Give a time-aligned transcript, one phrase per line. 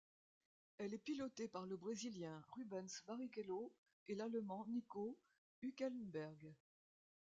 [0.79, 3.71] Elle est pilotée par le Brésilien Rubens Barrichello
[4.07, 5.15] et l'Allemand Nico
[5.61, 6.55] Hülkenberg.